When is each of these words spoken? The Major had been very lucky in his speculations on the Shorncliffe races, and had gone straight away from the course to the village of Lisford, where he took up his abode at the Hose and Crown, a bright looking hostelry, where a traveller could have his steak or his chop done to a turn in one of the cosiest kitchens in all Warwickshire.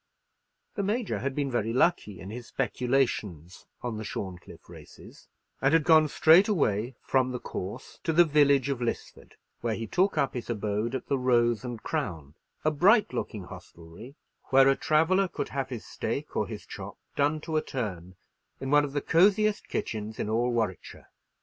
The 0.73 0.81
Major 0.81 1.19
had 1.19 1.35
been 1.35 1.51
very 1.51 1.71
lucky 1.71 2.19
in 2.19 2.31
his 2.31 2.47
speculations 2.47 3.67
on 3.83 3.97
the 3.97 4.03
Shorncliffe 4.03 4.67
races, 4.67 5.27
and 5.61 5.75
had 5.75 5.83
gone 5.83 6.07
straight 6.07 6.47
away 6.47 6.95
from 7.03 7.29
the 7.29 7.39
course 7.39 7.99
to 8.03 8.11
the 8.11 8.25
village 8.25 8.67
of 8.67 8.79
Lisford, 8.81 9.33
where 9.59 9.75
he 9.75 9.85
took 9.85 10.17
up 10.17 10.33
his 10.33 10.49
abode 10.49 10.95
at 10.95 11.05
the 11.05 11.17
Hose 11.19 11.63
and 11.63 11.83
Crown, 11.83 12.33
a 12.65 12.71
bright 12.71 13.13
looking 13.13 13.43
hostelry, 13.43 14.15
where 14.45 14.67
a 14.69 14.75
traveller 14.75 15.27
could 15.27 15.49
have 15.49 15.69
his 15.69 15.85
steak 15.85 16.35
or 16.35 16.47
his 16.47 16.65
chop 16.65 16.97
done 17.15 17.39
to 17.41 17.55
a 17.55 17.61
turn 17.61 18.15
in 18.59 18.71
one 18.71 18.83
of 18.83 18.93
the 18.93 19.01
cosiest 19.01 19.67
kitchens 19.67 20.17
in 20.17 20.27
all 20.27 20.51
Warwickshire. 20.51 21.09